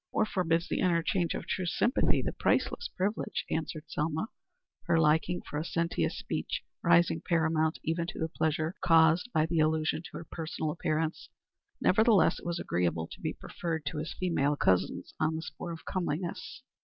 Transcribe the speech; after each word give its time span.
"Or 0.11 0.25
forbids 0.25 0.67
the 0.67 0.79
interchange 0.79 1.35
of 1.35 1.45
true 1.45 1.67
sympathy 1.67 2.23
that 2.23 2.39
priceless 2.39 2.87
privilege," 2.87 3.45
answered 3.51 3.83
Selma, 3.87 4.29
her 4.85 4.99
liking 4.99 5.43
for 5.43 5.59
a 5.59 5.63
sententious 5.63 6.17
speech 6.17 6.63
rising 6.83 7.21
paramount 7.23 7.77
even 7.83 8.07
to 8.07 8.17
the 8.17 8.27
pleasure 8.27 8.73
caused 8.81 9.27
her 9.27 9.31
by 9.41 9.45
the 9.45 9.59
allusion 9.59 10.01
to 10.01 10.09
her 10.17 10.25
personal 10.31 10.71
appearance. 10.71 11.29
Nevertheless 11.81 12.39
it 12.39 12.45
was 12.47 12.57
agreeable 12.59 13.09
to 13.11 13.21
be 13.21 13.33
preferred 13.33 13.85
to 13.85 13.99
his 13.99 14.15
female 14.19 14.55
cousins 14.55 15.13
on 15.19 15.35
the 15.35 15.43
score 15.43 15.71
of 15.71 15.85
comeliness. 15.85 16.63